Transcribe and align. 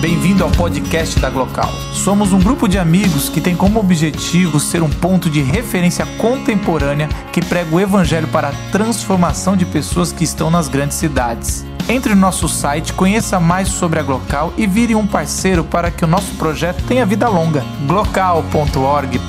Bem-vindo 0.00 0.42
ao 0.42 0.50
podcast 0.50 1.20
da 1.20 1.28
Glocal. 1.28 1.70
Somos 1.92 2.32
um 2.32 2.40
grupo 2.40 2.66
de 2.66 2.78
amigos 2.78 3.28
que 3.28 3.38
tem 3.38 3.54
como 3.54 3.78
objetivo 3.78 4.58
ser 4.58 4.82
um 4.82 4.88
ponto 4.88 5.28
de 5.28 5.42
referência 5.42 6.06
contemporânea 6.16 7.06
que 7.30 7.44
prega 7.44 7.74
o 7.74 7.78
evangelho 7.78 8.26
para 8.28 8.48
a 8.48 8.70
transformação 8.72 9.54
de 9.54 9.66
pessoas 9.66 10.10
que 10.10 10.24
estão 10.24 10.50
nas 10.50 10.68
grandes 10.68 10.96
cidades. 10.96 11.66
Entre 11.86 12.14
no 12.14 12.20
nosso 12.22 12.48
site, 12.48 12.94
conheça 12.94 13.38
mais 13.38 13.68
sobre 13.68 14.00
a 14.00 14.02
Glocal 14.02 14.54
e 14.56 14.66
vire 14.66 14.94
um 14.94 15.06
parceiro 15.06 15.62
para 15.64 15.90
que 15.90 16.02
o 16.02 16.08
nosso 16.08 16.34
projeto 16.36 16.82
tenha 16.84 17.04
vida 17.04 17.28
longa. 17.28 17.62
glocal.org.br 17.86 19.20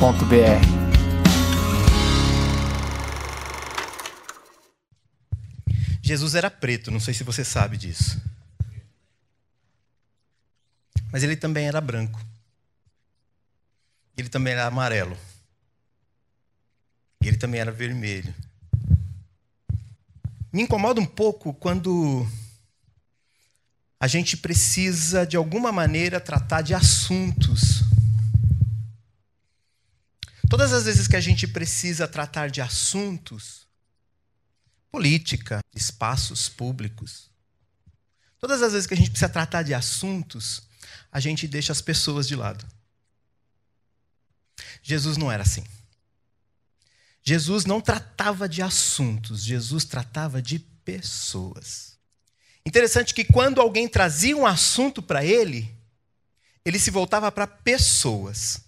Jesus 6.01 6.33
era 6.33 6.49
preto, 6.49 6.89
não 6.89 6.99
sei 7.01 7.13
se 7.13 7.25
você 7.25 7.43
sabe 7.43 7.75
disso. 7.75 8.31
Mas 11.11 11.23
ele 11.23 11.35
também 11.35 11.67
era 11.67 11.81
branco. 11.81 12.19
Ele 14.17 14.29
também 14.29 14.53
era 14.53 14.65
amarelo. 14.65 15.17
Ele 17.21 17.37
também 17.37 17.59
era 17.59 17.71
vermelho. 17.71 18.33
Me 20.51 20.63
incomoda 20.63 20.99
um 20.99 21.05
pouco 21.05 21.53
quando 21.53 22.27
a 23.99 24.07
gente 24.07 24.35
precisa, 24.35 25.25
de 25.25 25.37
alguma 25.37 25.71
maneira, 25.71 26.19
tratar 26.19 26.61
de 26.61 26.73
assuntos. 26.73 27.83
Todas 30.49 30.73
as 30.73 30.85
vezes 30.85 31.07
que 31.07 31.15
a 31.15 31.21
gente 31.21 31.47
precisa 31.47 32.07
tratar 32.07 32.49
de 32.49 32.59
assuntos, 32.59 33.67
política, 34.91 35.59
espaços 35.73 36.49
públicos, 36.49 37.29
todas 38.39 38.61
as 38.61 38.73
vezes 38.73 38.87
que 38.87 38.93
a 38.93 38.97
gente 38.97 39.11
precisa 39.11 39.29
tratar 39.29 39.63
de 39.63 39.73
assuntos, 39.73 40.63
a 41.11 41.19
gente 41.19 41.47
deixa 41.47 41.71
as 41.71 41.81
pessoas 41.81 42.27
de 42.27 42.35
lado. 42.35 42.65
Jesus 44.81 45.17
não 45.17 45.31
era 45.31 45.43
assim. 45.43 45.63
Jesus 47.23 47.65
não 47.65 47.79
tratava 47.79 48.49
de 48.49 48.61
assuntos, 48.61 49.43
Jesus 49.43 49.85
tratava 49.85 50.41
de 50.41 50.59
pessoas. 50.59 51.97
Interessante 52.65 53.13
que 53.13 53.23
quando 53.23 53.61
alguém 53.61 53.87
trazia 53.87 54.35
um 54.35 54.45
assunto 54.45 55.01
para 55.01 55.23
ele, 55.23 55.71
ele 56.63 56.79
se 56.79 56.89
voltava 56.89 57.31
para 57.31 57.45
pessoas. 57.45 58.61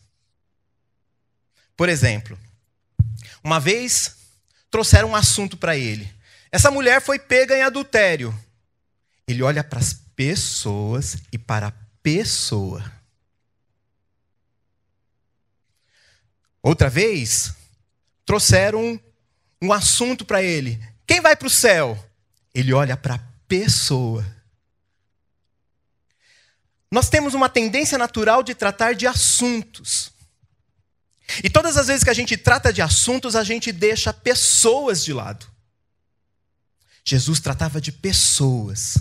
Por 1.75 1.89
exemplo, 1.89 2.37
uma 3.43 3.59
vez 3.59 4.15
trouxeram 4.69 5.09
um 5.09 5.15
assunto 5.15 5.57
para 5.57 5.77
ele. 5.77 6.11
Essa 6.51 6.69
mulher 6.69 7.01
foi 7.01 7.17
pega 7.17 7.57
em 7.57 7.61
adultério. 7.61 8.37
Ele 9.27 9.41
olha 9.41 9.63
para 9.63 9.79
as 9.79 9.93
pessoas 10.15 11.17
e 11.31 11.37
para 11.37 11.67
a 11.67 11.71
pessoa. 12.03 12.83
Outra 16.61 16.89
vez, 16.89 17.53
trouxeram 18.25 18.83
um, 18.83 18.99
um 19.61 19.73
assunto 19.73 20.25
para 20.25 20.43
ele. 20.43 20.79
Quem 21.07 21.21
vai 21.21 21.35
para 21.35 21.47
o 21.47 21.49
céu? 21.49 21.97
Ele 22.53 22.73
olha 22.73 22.95
para 22.95 23.15
a 23.15 23.23
pessoa. 23.47 24.25
Nós 26.91 27.09
temos 27.09 27.33
uma 27.33 27.49
tendência 27.49 27.97
natural 27.97 28.43
de 28.43 28.53
tratar 28.53 28.93
de 28.93 29.07
assuntos. 29.07 30.11
E 31.43 31.49
todas 31.49 31.77
as 31.77 31.87
vezes 31.87 32.03
que 32.03 32.09
a 32.09 32.13
gente 32.13 32.37
trata 32.37 32.71
de 32.71 32.81
assuntos, 32.81 33.35
a 33.35 33.43
gente 33.43 33.71
deixa 33.71 34.13
pessoas 34.13 35.03
de 35.03 35.11
lado. 35.11 35.47
Jesus 37.03 37.39
tratava 37.39 37.81
de 37.81 37.91
pessoas 37.91 38.97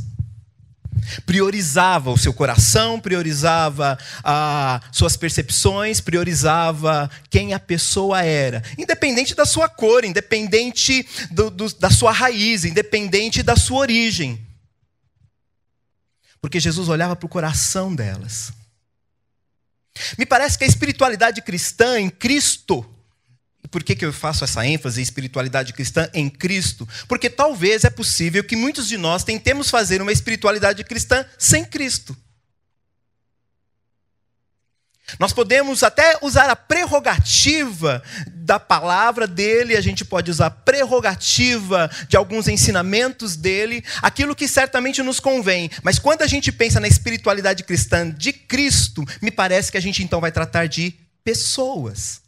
priorizava 1.27 2.11
o 2.11 2.19
seu 2.19 2.33
coração, 2.33 3.01
priorizava 3.01 3.99
ah, 4.23 4.81
suas 4.93 5.17
percepções, 5.17 6.01
priorizava 6.01 7.11
quem 7.31 7.55
a 7.55 7.59
pessoa 7.59 8.23
era, 8.23 8.63
independente 8.79 9.35
da 9.35 9.45
sua 9.45 9.69
cor, 9.69 10.05
independente 10.05 11.07
do, 11.31 11.51
do, 11.51 11.73
da 11.75 11.91
sua 11.91 12.13
raiz, 12.13 12.65
independente 12.65 13.43
da 13.43 13.57
sua 13.57 13.81
origem. 13.81 14.47
Porque 16.41 16.59
Jesus 16.59 16.89
olhava 16.89 17.15
para 17.15 17.27
o 17.27 17.29
coração 17.29 17.95
delas. 17.95 18.53
Me 20.19 20.27
parece 20.27 20.59
que 20.59 20.65
a 20.65 20.67
espiritualidade 20.67 21.43
cristã 21.43 22.01
em 22.01 22.11
Cristo 22.11 22.85
por 23.73 23.83
que, 23.83 23.97
que 23.97 24.05
eu 24.05 24.13
faço 24.13 24.45
essa 24.45 24.65
ênfase 24.67 25.01
em 25.01 25.03
espiritualidade 25.03 25.73
cristã 25.73 26.07
em 26.13 26.29
Cristo? 26.29 26.87
Porque 27.09 27.31
talvez 27.31 27.85
é 27.85 27.91
possível 27.91 28.45
que 28.45 28.55
muitos 28.55 28.87
de 28.87 28.99
nós 28.99 29.25
tentemos 29.25 29.71
fazer 29.71 30.03
uma 30.03 30.13
espiritualidade 30.13 30.85
cristã 30.85 31.25
sem 31.39 31.65
Cristo. 31.65 32.15
Nós 35.19 35.33
podemos 35.33 35.83
até 35.83 36.19
usar 36.21 36.51
a 36.51 36.57
prerrogativa 36.57 38.03
da 38.29 38.61
palavra 38.61 39.27
dele, 39.27 39.77
a 39.77 39.81
gente 39.81 40.05
pode 40.05 40.31
usar 40.31 40.47
a 40.47 40.51
prerrogativa 40.51 41.91
de 42.09 42.17
alguns 42.17 42.49
ensinamentos 42.49 43.37
dele, 43.37 43.83
aquilo 44.03 44.37
que 44.37 44.47
certamente 44.47 45.03
nos 45.03 45.19
convém. 45.19 45.71
Mas 45.83 45.99
quando 45.99 46.23
a 46.23 46.27
gente 46.27 46.53
pensa 46.53 46.79
na 46.79 46.89
espiritualidade 46.89 47.65
cristã 47.65 48.11
de 48.11 48.35
Cristo, 48.35 49.03
me 49.21 49.31
parece 49.31 49.73
que 49.73 49.79
a 49.79 49.83
gente 49.83 50.03
então 50.03 50.21
vai 50.21 50.31
tratar 50.31 50.67
de 50.67 50.95
pessoas 51.25 52.23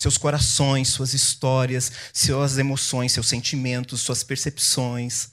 seus 0.00 0.16
corações, 0.16 0.88
suas 0.88 1.12
histórias, 1.12 1.92
suas 2.10 2.56
emoções, 2.56 3.12
seus 3.12 3.28
sentimentos, 3.28 4.00
suas 4.00 4.24
percepções. 4.24 5.28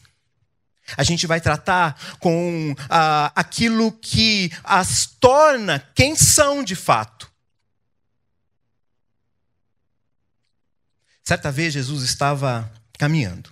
A 0.97 1.03
gente 1.03 1.25
vai 1.25 1.39
tratar 1.39 2.17
com 2.19 2.75
ah, 2.89 3.31
aquilo 3.33 3.93
que 3.93 4.51
as 4.65 5.05
torna 5.05 5.79
quem 5.95 6.17
são 6.17 6.65
de 6.65 6.75
fato. 6.75 7.31
Certa 11.23 11.49
vez 11.49 11.73
Jesus 11.73 12.03
estava 12.03 12.69
caminhando. 12.97 13.49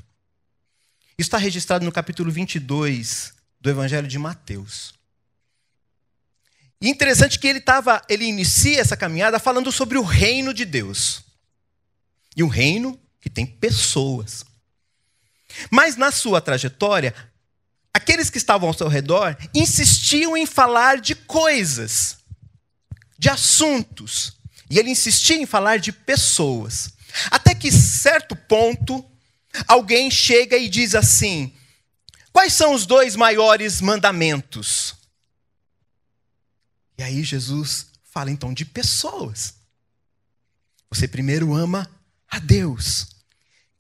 Isso 1.18 1.28
está 1.28 1.38
registrado 1.38 1.86
no 1.86 1.94
capítulo 1.94 2.30
22 2.30 3.34
do 3.62 3.70
Evangelho 3.70 4.08
de 4.08 4.20
Mateus. 4.20 4.95
E 6.82 6.90
interessante 6.90 7.40
que 7.40 7.48
ele 7.48 7.62
tava, 7.62 8.02
ele 8.10 8.26
inicia 8.26 8.80
essa 8.80 8.98
caminhada 8.98 9.40
falando 9.40 9.72
sobre 9.72 9.98
o 9.98 10.04
reino 10.04 10.54
de 10.54 10.66
Deus. 10.66 11.24
E 12.36 12.44
o 12.44 12.48
reino 12.48 13.00
que 13.22 13.30
tem 13.30 13.46
pessoas. 13.46 14.46
Mas 15.72 15.96
na 15.96 16.12
sua 16.12 16.42
trajetória, 16.42 17.16
aqueles 17.94 18.30
que 18.30 18.38
estavam 18.38 18.68
ao 18.68 18.74
seu 18.74 18.88
redor 18.88 19.38
insistiam 19.54 20.36
em 20.36 20.46
falar 20.46 21.00
de 21.00 21.16
coisas, 21.16 22.18
de 23.18 23.30
assuntos. 23.30 24.34
E 24.70 24.78
ele 24.78 24.90
insistia 24.90 25.38
em 25.38 25.46
falar 25.46 25.78
de 25.78 25.92
pessoas. 25.92 26.94
Até 27.32 27.56
que 27.56 27.72
certo 27.72 28.36
ponto, 28.36 29.04
alguém 29.68 30.12
chega 30.12 30.58
e 30.58 30.68
diz 30.68 30.94
assim: 30.94 31.54
Quais 32.34 32.54
são 32.54 32.74
os 32.74 32.86
dois 32.86 33.16
maiores 33.16 33.80
mandamentos? 33.80 34.94
E 36.98 37.04
aí 37.04 37.24
Jesus 37.24 37.88
fala 38.04 38.32
então 38.32 38.54
de 38.54 38.64
pessoas. 38.66 39.56
Você 40.90 41.08
primeiro 41.08 41.54
ama 41.54 41.90
a 42.30 42.40
Deus, 42.40 43.08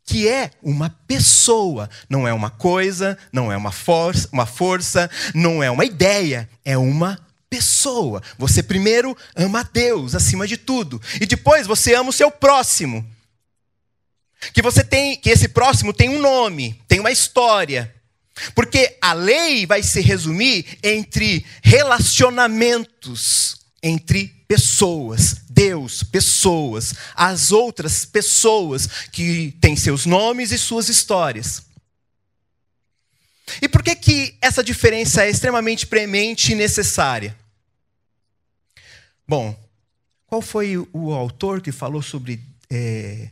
que 0.04 0.28
é 0.28 0.52
uma 0.62 0.90
pessoa, 0.90 1.90
não 2.10 2.28
é 2.28 2.34
uma 2.34 2.50
coisa, 2.50 3.18
não 3.32 3.52
é 3.52 3.58
uma 3.58 3.72
força, 3.72 4.28
uma 4.32 4.46
força, 4.46 5.10
não 5.34 5.64
é 5.64 5.72
uma 5.72 5.86
ideia, 5.86 6.50
é 6.64 6.78
uma 6.78 7.20
pessoa. 7.50 8.22
Você 8.38 8.62
primeiro 8.62 9.18
ama 9.36 9.62
a 9.62 9.64
Deus 9.64 10.14
acima 10.14 10.46
de 10.46 10.58
tudo, 10.58 11.02
e 11.22 11.26
depois 11.26 11.66
você 11.66 11.96
ama 11.96 12.10
o 12.10 12.14
seu 12.14 12.30
próximo. 12.30 13.10
Que 14.54 14.62
você 14.62 14.84
tem, 14.84 15.16
que 15.16 15.30
esse 15.30 15.48
próximo 15.48 15.94
tem 15.94 16.10
um 16.10 16.20
nome, 16.20 16.82
tem 16.88 17.00
uma 17.00 17.12
história, 17.12 17.95
porque 18.54 18.98
a 19.02 19.14
lei 19.14 19.66
vai 19.66 19.82
se 19.82 20.02
resumir 20.02 20.78
entre 20.84 21.46
relacionamentos 21.64 23.66
entre 23.86 24.30
pessoas, 24.48 25.44
Deus, 25.48 26.02
pessoas, 26.02 26.96
as 27.14 27.52
outras 27.52 28.04
pessoas 28.04 28.88
que 29.12 29.56
têm 29.62 29.76
seus 29.76 30.08
nomes 30.08 30.52
e 30.52 30.58
suas 30.58 30.90
histórias. 30.90 31.62
E 33.62 33.70
por 33.70 33.84
que, 33.84 33.96
que 33.96 34.36
essa 34.42 34.64
diferença 34.64 35.24
é 35.24 35.30
extremamente 35.30 35.86
premente 35.86 36.52
e 36.52 36.56
necessária? 36.56 37.38
Bom, 39.28 39.56
qual 40.26 40.42
foi 40.42 40.76
o 40.92 41.14
autor 41.14 41.62
que 41.62 41.72
falou 41.72 42.02
sobre 42.02 42.42
é, 42.72 43.30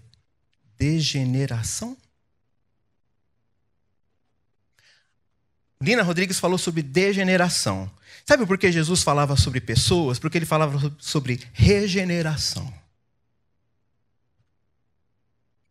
degeneração? 0.77 1.97
Lina 5.83 6.03
Rodrigues 6.03 6.39
falou 6.39 6.57
sobre 6.57 6.81
degeneração. 6.81 7.91
Sabe 8.25 8.45
por 8.45 8.57
que 8.57 8.71
Jesus 8.71 9.03
falava 9.03 9.35
sobre 9.35 9.59
pessoas? 9.59 10.17
Porque 10.17 10.37
ele 10.37 10.45
falava 10.45 10.95
sobre 10.99 11.41
regeneração. 11.51 12.73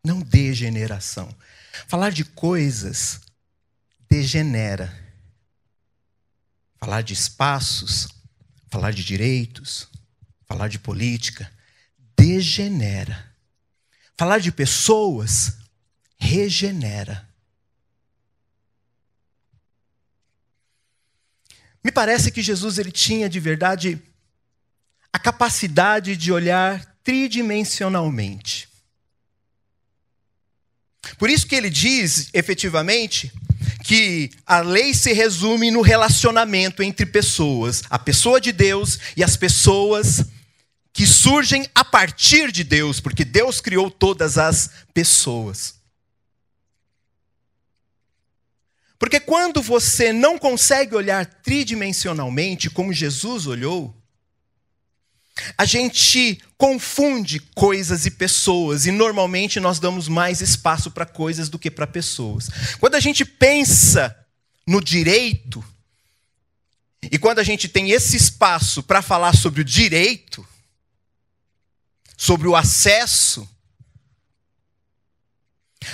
Não 0.03 0.21
degeneração. 0.21 1.33
Falar 1.87 2.11
de 2.11 2.23
coisas 2.23 3.21
degenera. 4.09 5.01
Falar 6.79 7.01
de 7.01 7.13
espaços 7.13 8.09
falar 8.73 8.89
de 8.89 9.03
direitos, 9.03 9.87
falar 10.47 10.67
de 10.67 10.79
política, 10.79 11.51
degenera. 12.17 13.31
Falar 14.17 14.39
de 14.39 14.51
pessoas 14.51 15.57
regenera. 16.17 17.29
Me 21.83 21.91
parece 21.91 22.31
que 22.31 22.41
Jesus 22.41 22.77
ele 22.77 22.91
tinha 22.91 23.29
de 23.29 23.39
verdade 23.39 24.01
a 25.11 25.19
capacidade 25.19 26.15
de 26.15 26.31
olhar 26.31 26.83
tridimensionalmente. 27.03 28.69
Por 31.17 31.29
isso 31.29 31.45
que 31.45 31.55
ele 31.55 31.69
diz, 31.69 32.29
efetivamente, 32.33 33.31
que 33.83 34.31
a 34.45 34.61
lei 34.61 34.93
se 34.93 35.11
resume 35.11 35.69
no 35.69 35.81
relacionamento 35.81 36.81
entre 36.81 37.05
pessoas, 37.05 37.83
a 37.89 37.99
pessoa 37.99 38.39
de 38.39 38.53
Deus 38.53 38.97
e 39.17 39.23
as 39.23 39.35
pessoas 39.35 40.25
que 40.93 41.05
surgem 41.05 41.67
a 41.75 41.83
partir 41.83 42.51
de 42.51 42.63
Deus, 42.63 42.99
porque 42.99 43.25
Deus 43.25 43.59
criou 43.59 43.91
todas 43.91 44.37
as 44.37 44.69
pessoas. 44.93 45.75
Porque 49.03 49.19
quando 49.19 49.61
você 49.61 50.13
não 50.13 50.39
consegue 50.39 50.95
olhar 50.95 51.25
tridimensionalmente 51.25 52.69
como 52.69 52.93
Jesus 52.93 53.45
olhou, 53.45 53.93
a 55.57 55.65
gente 55.65 56.41
confunde 56.57 57.41
coisas 57.53 58.05
e 58.05 58.11
pessoas, 58.11 58.85
e 58.85 58.91
normalmente 58.91 59.59
nós 59.59 59.77
damos 59.77 60.07
mais 60.07 60.39
espaço 60.39 60.89
para 60.89 61.05
coisas 61.05 61.49
do 61.49 61.59
que 61.59 61.69
para 61.69 61.85
pessoas. 61.85 62.47
Quando 62.79 62.95
a 62.95 63.01
gente 63.01 63.25
pensa 63.25 64.17
no 64.65 64.81
direito, 64.81 65.61
e 67.11 67.19
quando 67.19 67.39
a 67.39 67.43
gente 67.43 67.67
tem 67.67 67.91
esse 67.91 68.15
espaço 68.15 68.81
para 68.81 69.01
falar 69.01 69.35
sobre 69.35 69.59
o 69.59 69.65
direito, 69.65 70.47
sobre 72.15 72.47
o 72.47 72.55
acesso, 72.55 73.45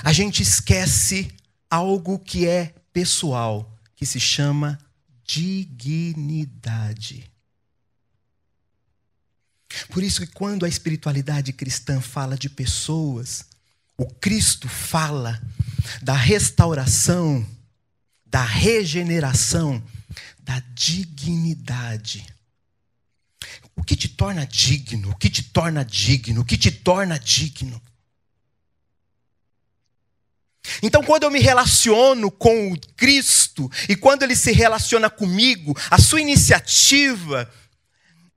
a 0.03 0.13
gente 0.13 0.43
esquece 0.43 1.33
algo 1.71 2.19
que 2.19 2.47
é 2.47 2.75
pessoal, 2.93 3.75
que 3.95 4.05
se 4.05 4.19
chama 4.19 4.79
dignidade. 5.25 7.29
Por 9.89 10.03
isso 10.03 10.25
que 10.25 10.33
quando 10.33 10.65
a 10.65 10.69
espiritualidade 10.69 11.53
cristã 11.53 12.01
fala 12.01 12.37
de 12.37 12.49
pessoas, 12.49 13.45
o 13.97 14.05
Cristo 14.05 14.67
fala 14.67 15.41
da 16.01 16.13
restauração, 16.13 17.45
da 18.25 18.43
regeneração, 18.43 19.81
da 20.39 20.59
dignidade. 20.73 22.25
O 23.75 23.83
que 23.83 23.95
te 23.95 24.07
torna 24.07 24.45
digno? 24.45 25.11
O 25.11 25.15
que 25.15 25.29
te 25.29 25.43
torna 25.43 25.85
digno? 25.85 26.41
O 26.41 26.45
que 26.45 26.57
te 26.57 26.71
torna 26.71 27.19
digno? 27.19 27.81
Então, 30.81 31.03
quando 31.03 31.23
eu 31.23 31.31
me 31.31 31.39
relaciono 31.39 32.29
com 32.31 32.71
o 32.71 32.79
Cristo 32.95 33.69
e 33.87 33.95
quando 33.95 34.23
ele 34.23 34.35
se 34.35 34.51
relaciona 34.51 35.09
comigo, 35.09 35.77
a 35.89 35.97
sua 35.97 36.21
iniciativa 36.21 37.49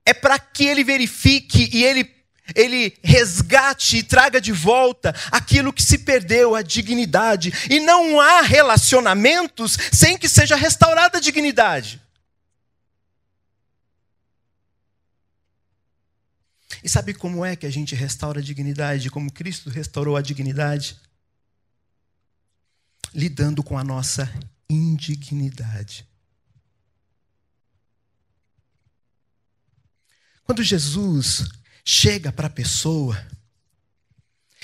é 0.04 0.12
para 0.12 0.38
que 0.38 0.64
ele 0.64 0.84
verifique 0.84 1.70
e 1.72 1.84
ele, 1.84 2.10
ele 2.54 2.96
resgate 3.02 3.98
e 3.98 4.02
traga 4.02 4.40
de 4.40 4.52
volta 4.52 5.14
aquilo 5.30 5.72
que 5.72 5.82
se 5.82 5.98
perdeu, 5.98 6.54
a 6.54 6.62
dignidade. 6.62 7.52
E 7.70 7.80
não 7.80 8.20
há 8.20 8.42
relacionamentos 8.42 9.78
sem 9.92 10.18
que 10.18 10.28
seja 10.28 10.56
restaurada 10.56 11.18
a 11.18 11.20
dignidade. 11.20 12.00
E 16.82 16.88
sabe 16.88 17.14
como 17.14 17.44
é 17.44 17.54
que 17.54 17.64
a 17.64 17.70
gente 17.70 17.94
restaura 17.94 18.40
a 18.40 18.42
dignidade? 18.42 19.08
Como 19.08 19.30
Cristo 19.30 19.70
restaurou 19.70 20.16
a 20.16 20.22
dignidade? 20.22 20.96
Lidando 23.14 23.62
com 23.62 23.76
a 23.76 23.84
nossa 23.84 24.32
indignidade. 24.68 26.06
Quando 30.44 30.62
Jesus 30.62 31.48
chega 31.84 32.32
para 32.32 32.46
a 32.46 32.50
pessoa, 32.50 33.16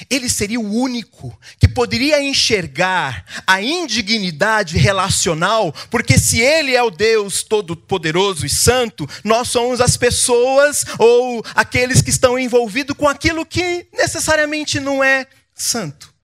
ele 0.09 0.29
seria 0.29 0.61
o 0.61 0.73
único 0.73 1.37
que 1.59 1.67
poderia 1.67 2.23
enxergar 2.23 3.25
a 3.47 3.61
indignidade 3.61 4.77
relacional, 4.77 5.73
porque 5.91 6.19
se 6.19 6.41
ele 6.41 6.77
é 6.77 6.83
o 6.83 6.91
Deus 6.91 7.43
todo-poderoso 7.43 8.47
e 8.47 8.51
santo, 8.51 9.09
nós 9.25 9.49
somos 9.49 9.81
as 9.81 9.97
pessoas 9.97 10.85
ou 10.99 11.43
aqueles 11.55 12.01
que 12.01 12.11
estão 12.11 12.39
envolvidos 12.39 12.97
com 12.97 13.09
aquilo 13.09 13.45
que 13.45 13.89
necessariamente 13.93 14.79
não 14.79 15.03
é 15.03 15.27
santo. 15.55 16.15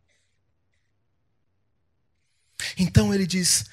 Então 2.79 3.15
ele 3.15 3.26
diz: 3.26 3.67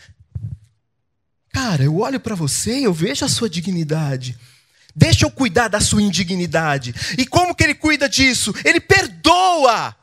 Cara, 1.54 1.84
eu 1.84 1.98
olho 1.98 2.20
para 2.20 2.36
você 2.36 2.80
e 2.80 2.84
eu 2.84 2.94
vejo 2.94 3.26
a 3.26 3.30
sua 3.30 3.50
dignidade. 3.50 4.38
Deixa 4.96 5.26
eu 5.26 5.32
cuidar 5.32 5.68
da 5.68 5.80
sua 5.80 6.02
indignidade. 6.02 6.94
E 7.18 7.26
como 7.26 7.56
que 7.56 7.64
ele 7.64 7.76
cuida 7.76 8.10
disso? 8.10 8.54
Ele 8.64 8.80
perdoa. 8.80 9.96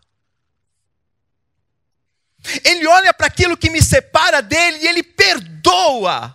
Ele 2.64 2.86
olha 2.86 3.12
para 3.12 3.26
aquilo 3.26 3.56
que 3.56 3.70
me 3.70 3.82
separa 3.82 4.40
dele 4.40 4.78
e 4.78 4.86
ele 4.86 5.02
perdoa. 5.02 6.34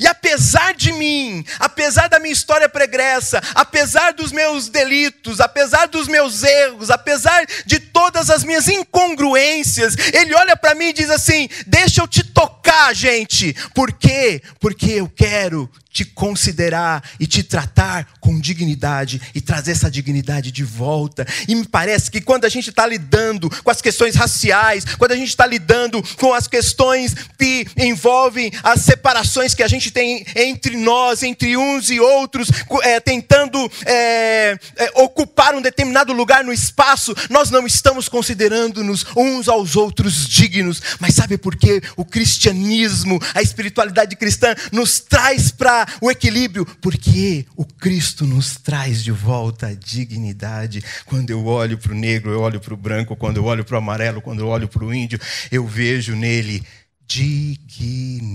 E 0.00 0.06
apesar 0.06 0.74
de 0.74 0.92
mim, 0.92 1.44
apesar 1.58 2.08
da 2.08 2.20
minha 2.20 2.32
história 2.32 2.68
pregressa, 2.68 3.42
apesar 3.52 4.12
dos 4.12 4.30
meus 4.30 4.68
delitos, 4.68 5.40
apesar 5.40 5.86
dos 5.86 6.06
meus 6.06 6.44
erros, 6.44 6.88
apesar 6.88 7.44
de 7.66 7.80
todas 8.02 8.30
as 8.30 8.42
minhas 8.42 8.66
incongruências, 8.66 9.94
ele 10.12 10.34
olha 10.34 10.56
para 10.56 10.74
mim 10.74 10.86
e 10.86 10.92
diz 10.92 11.08
assim: 11.08 11.48
Deixa 11.68 12.02
eu 12.02 12.08
te 12.08 12.24
tocar, 12.24 12.92
gente. 12.92 13.54
Por 13.72 13.92
quê? 13.92 14.42
Porque 14.58 14.90
eu 14.90 15.08
quero 15.08 15.70
te 15.92 16.04
considerar 16.04 17.04
e 17.20 17.26
te 17.26 17.42
tratar 17.42 18.08
com 18.18 18.40
dignidade 18.40 19.20
e 19.34 19.40
trazer 19.40 19.72
essa 19.72 19.90
dignidade 19.90 20.50
de 20.50 20.64
volta. 20.64 21.26
E 21.46 21.54
me 21.54 21.66
parece 21.66 22.10
que 22.10 22.20
quando 22.20 22.46
a 22.46 22.48
gente 22.48 22.70
está 22.70 22.86
lidando 22.86 23.50
com 23.62 23.70
as 23.70 23.82
questões 23.82 24.16
raciais, 24.16 24.84
quando 24.96 25.12
a 25.12 25.16
gente 25.16 25.28
está 25.28 25.46
lidando 25.46 26.02
com 26.16 26.32
as 26.32 26.48
questões 26.48 27.14
que 27.38 27.66
envolvem 27.76 28.50
as 28.62 28.80
separações 28.80 29.54
que 29.54 29.62
a 29.62 29.68
gente 29.68 29.90
tem 29.90 30.24
entre 30.34 30.76
nós, 30.76 31.22
entre 31.22 31.56
uns 31.56 31.90
e 31.90 32.00
outros, 32.00 32.48
é, 32.82 32.98
tentando 32.98 33.70
é, 33.84 34.58
é, 34.76 34.92
ocupar 34.94 35.54
um 35.54 35.60
determinado 35.60 36.12
lugar 36.12 36.42
no 36.42 36.52
espaço, 36.52 37.14
nós 37.28 37.50
não 37.50 37.66
estamos 37.92 38.08
considerando-nos 38.08 39.04
uns 39.14 39.48
aos 39.48 39.76
outros 39.76 40.26
dignos. 40.26 40.80
Mas 40.98 41.14
sabe 41.14 41.36
por 41.36 41.54
quê? 41.54 41.82
O 41.94 42.06
cristianismo, 42.06 43.20
a 43.34 43.42
espiritualidade 43.42 44.16
cristã 44.16 44.54
nos 44.72 44.98
traz 44.98 45.50
para 45.50 45.86
o 46.00 46.10
equilíbrio, 46.10 46.64
porque 46.80 47.44
o 47.54 47.66
Cristo 47.66 48.24
nos 48.26 48.56
traz 48.56 49.04
de 49.04 49.12
volta 49.12 49.66
a 49.66 49.74
dignidade. 49.74 50.82
Quando 51.04 51.28
eu 51.28 51.44
olho 51.44 51.76
para 51.76 51.92
o 51.92 51.94
negro, 51.94 52.32
eu 52.32 52.40
olho 52.40 52.60
para 52.60 52.72
o 52.72 52.76
branco, 52.76 53.14
quando 53.14 53.36
eu 53.36 53.44
olho 53.44 53.62
para 53.64 53.74
o 53.74 53.78
amarelo, 53.78 54.22
quando 54.22 54.40
eu 54.40 54.48
olho 54.48 54.66
para 54.68 54.82
o 54.84 54.94
índio, 54.94 55.20
eu 55.50 55.66
vejo 55.66 56.16
nele 56.16 56.66
dignidade. 57.06 58.32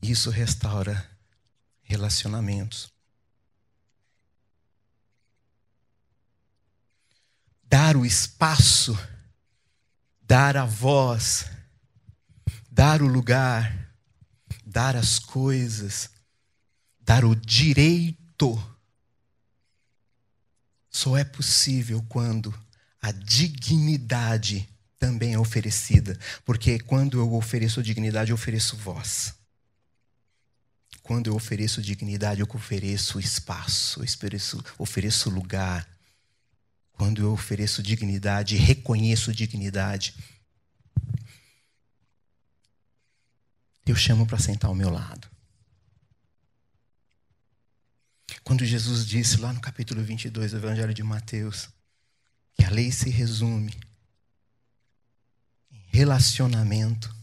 Isso 0.00 0.30
restaura 0.30 1.15
relacionamentos. 1.86 2.92
Dar 7.68 7.96
o 7.96 8.06
espaço 8.06 8.96
dar 10.26 10.56
a 10.56 10.64
voz, 10.64 11.46
dar 12.70 13.00
o 13.00 13.06
lugar, 13.06 13.94
dar 14.64 14.96
as 14.96 15.18
coisas, 15.18 16.10
dar 17.00 17.24
o 17.24 17.34
direito. 17.34 18.76
Só 20.90 21.16
é 21.16 21.24
possível 21.24 22.04
quando 22.08 22.52
a 23.00 23.12
dignidade 23.12 24.68
também 24.98 25.34
é 25.34 25.38
oferecida, 25.38 26.18
porque 26.44 26.80
quando 26.80 27.18
eu 27.20 27.34
ofereço 27.34 27.82
dignidade, 27.82 28.30
eu 28.30 28.34
ofereço 28.34 28.76
voz. 28.76 29.35
Quando 31.06 31.28
eu 31.28 31.36
ofereço 31.36 31.80
dignidade, 31.80 32.40
eu 32.40 32.48
ofereço 32.52 33.20
espaço, 33.20 34.00
eu 34.00 34.04
ofereço, 34.04 34.64
ofereço 34.76 35.30
lugar, 35.30 35.88
quando 36.94 37.22
eu 37.22 37.32
ofereço 37.32 37.80
dignidade, 37.80 38.56
reconheço 38.56 39.32
dignidade, 39.32 40.16
eu 43.86 43.94
chamo 43.94 44.26
para 44.26 44.36
sentar 44.36 44.68
ao 44.68 44.74
meu 44.74 44.90
lado. 44.90 45.30
Quando 48.42 48.64
Jesus 48.64 49.06
disse 49.06 49.36
lá 49.36 49.52
no 49.52 49.60
capítulo 49.60 50.02
22 50.02 50.50
do 50.50 50.56
Evangelho 50.58 50.92
de 50.92 51.04
Mateus, 51.04 51.68
que 52.52 52.64
a 52.64 52.70
lei 52.70 52.90
se 52.90 53.10
resume 53.10 53.72
em 55.70 55.84
relacionamento. 55.92 57.14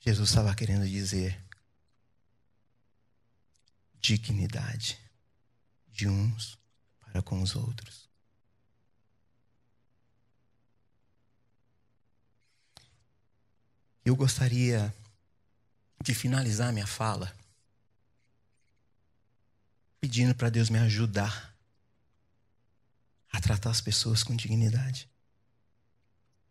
Jesus 0.00 0.30
estava 0.30 0.52
querendo 0.52 0.88
dizer 0.88 1.48
dignidade 4.00 4.98
de 5.88 6.08
uns 6.08 6.58
para 7.00 7.22
com 7.22 7.42
os 7.42 7.54
outros. 7.54 8.08
Eu 14.04 14.16
gostaria 14.16 14.94
de 16.02 16.14
finalizar 16.14 16.72
minha 16.72 16.86
fala 16.86 17.34
pedindo 20.00 20.34
para 20.34 20.48
Deus 20.48 20.70
me 20.70 20.78
ajudar 20.78 21.54
a 23.30 23.40
tratar 23.40 23.70
as 23.70 23.80
pessoas 23.80 24.22
com 24.22 24.34
dignidade, 24.34 25.08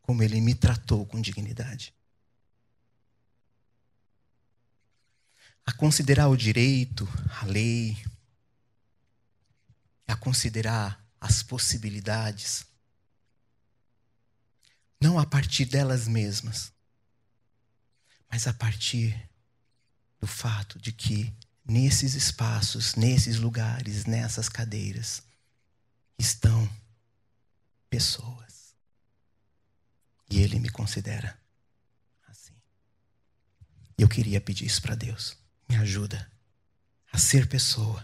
como 0.02 0.22
Ele 0.24 0.40
me 0.40 0.54
tratou 0.54 1.06
com 1.06 1.20
dignidade. 1.20 1.94
A 5.70 5.72
considerar 5.72 6.30
o 6.30 6.36
direito, 6.36 7.08
a 7.40 7.46
lei, 7.46 7.96
a 10.08 10.16
considerar 10.16 11.00
as 11.22 11.44
possibilidades, 11.44 12.66
não 15.00 15.20
a 15.20 15.28
partir 15.28 15.66
delas 15.66 16.08
mesmas, 16.08 16.74
mas 18.32 18.48
a 18.48 18.54
partir 18.54 19.30
do 20.20 20.26
fato 20.26 20.80
de 20.80 20.92
que 20.92 21.32
nesses 21.64 22.16
espaços, 22.16 22.96
nesses 22.96 23.38
lugares, 23.38 24.06
nessas 24.06 24.50
cadeiras, 24.50 25.22
estão 26.18 26.68
pessoas. 27.92 28.74
E 30.32 30.40
Ele 30.40 30.60
me 30.60 30.70
considera 30.70 31.40
assim. 32.28 32.56
Eu 33.96 34.10
queria 34.10 34.42
pedir 34.42 34.66
isso 34.66 34.82
para 34.82 34.96
Deus. 34.96 35.39
Me 35.70 35.76
ajuda 35.78 36.30
a 37.12 37.18
ser 37.18 37.48
pessoa, 37.48 38.04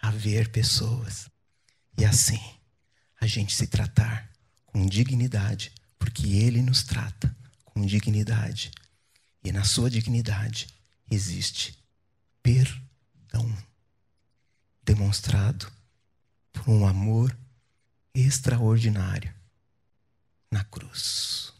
a 0.00 0.10
ver 0.10 0.50
pessoas. 0.50 1.28
E 1.98 2.04
assim, 2.04 2.40
a 3.20 3.26
gente 3.26 3.54
se 3.54 3.66
tratar 3.66 4.30
com 4.66 4.86
dignidade, 4.86 5.72
porque 5.98 6.26
Ele 6.28 6.62
nos 6.62 6.84
trata 6.84 7.34
com 7.64 7.84
dignidade 7.84 8.70
e 9.42 9.52
na 9.52 9.64
sua 9.64 9.90
dignidade 9.90 10.68
existe 11.10 11.78
perdão 12.42 13.56
demonstrado 14.82 15.70
por 16.52 16.68
um 16.68 16.86
amor 16.86 17.36
extraordinário 18.14 19.32
na 20.50 20.64
cruz. 20.64 21.52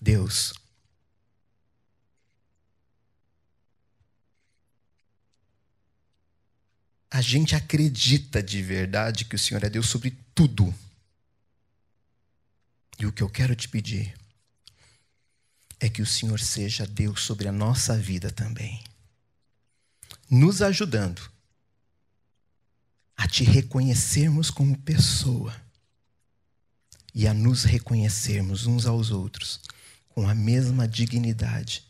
Deus, 0.00 0.52
a 7.12 7.20
gente 7.20 7.54
acredita 7.54 8.42
de 8.42 8.62
verdade 8.62 9.26
que 9.26 9.36
o 9.36 9.38
Senhor 9.38 9.62
é 9.62 9.68
Deus 9.68 9.86
sobre 9.86 10.16
tudo. 10.34 10.74
E 12.98 13.04
o 13.04 13.12
que 13.12 13.22
eu 13.22 13.28
quero 13.28 13.54
te 13.54 13.68
pedir 13.68 14.14
é 15.78 15.90
que 15.90 16.00
o 16.00 16.06
Senhor 16.06 16.40
seja 16.40 16.86
Deus 16.86 17.20
sobre 17.20 17.48
a 17.48 17.52
nossa 17.52 17.98
vida 17.98 18.30
também, 18.30 18.82
nos 20.30 20.62
ajudando 20.62 21.20
a 23.14 23.28
te 23.28 23.44
reconhecermos 23.44 24.48
como 24.48 24.78
pessoa 24.78 25.54
e 27.14 27.28
a 27.28 27.34
nos 27.34 27.64
reconhecermos 27.64 28.64
uns 28.64 28.86
aos 28.86 29.10
outros 29.10 29.60
com 30.08 30.26
a 30.26 30.34
mesma 30.34 30.88
dignidade 30.88 31.84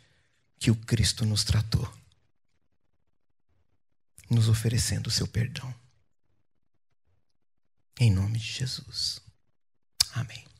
que 0.58 0.70
o 0.70 0.74
Cristo 0.74 1.24
nos 1.24 1.44
tratou, 1.44 1.88
nos 4.32 4.48
oferecendo 4.48 5.06
o 5.06 5.10
seu 5.10 5.26
perdão. 5.26 5.72
Em 8.00 8.10
nome 8.10 8.38
de 8.38 8.46
Jesus. 8.46 9.20
Amém. 10.14 10.51